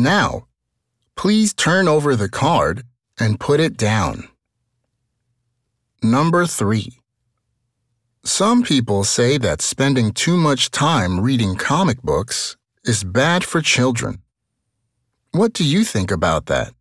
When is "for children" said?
13.44-14.22